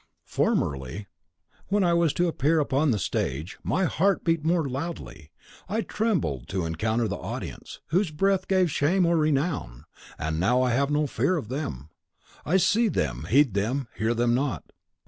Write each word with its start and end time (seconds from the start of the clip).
"Formerly, 0.25 1.05
when 1.67 1.83
I 1.83 1.93
was 1.93 2.11
to 2.13 2.27
appear 2.27 2.59
upon 2.59 2.89
the 2.89 2.97
stage, 2.97 3.59
my 3.61 3.83
heart 3.85 4.23
beat 4.23 4.43
more 4.43 4.67
loudly. 4.67 5.29
I 5.69 5.81
trembled 5.81 6.47
to 6.47 6.65
encounter 6.65 7.07
the 7.07 7.17
audience, 7.21 7.81
whose 7.89 8.09
breath 8.09 8.47
gave 8.47 8.71
shame 8.71 9.05
or 9.05 9.15
renown; 9.15 9.85
and 10.17 10.39
now 10.39 10.63
I 10.63 10.71
have 10.71 10.89
no 10.89 11.05
fear 11.05 11.37
of 11.37 11.49
them. 11.49 11.89
I 12.47 12.57
see 12.57 12.87
them, 12.87 13.27
heed 13.29 13.53
them, 13.53 13.89
hear 13.95 14.15
them 14.15 14.33
not! 14.33 14.71